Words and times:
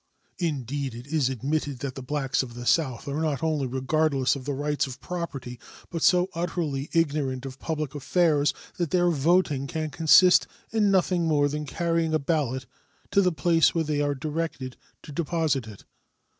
Indeed, 0.39 0.95
it 0.95 1.05
is 1.05 1.29
admitted 1.29 1.77
that 1.81 1.93
the 1.93 2.01
blacks 2.01 2.41
of 2.41 2.55
the 2.55 2.65
South 2.65 3.07
are 3.07 3.21
not 3.21 3.43
only 3.43 3.67
regardless 3.67 4.35
of 4.35 4.45
the 4.45 4.53
rights 4.55 4.87
of 4.87 4.99
property, 4.99 5.59
but 5.91 6.01
so 6.01 6.27
utterly 6.33 6.89
ignorant 6.91 7.45
of 7.45 7.59
public 7.59 7.93
affairs 7.93 8.51
that 8.77 8.89
their 8.89 9.11
voting 9.11 9.67
can 9.67 9.91
consist 9.91 10.47
in 10.71 10.89
nothing 10.89 11.27
more 11.27 11.47
than 11.47 11.67
carrying 11.67 12.15
a 12.15 12.17
ballot 12.17 12.65
to 13.11 13.21
the 13.21 13.31
place 13.31 13.75
where 13.75 13.83
they 13.83 14.01
are 14.01 14.15
directed 14.15 14.75
to 15.03 15.11
deposit 15.11 15.67
it. 15.67 15.85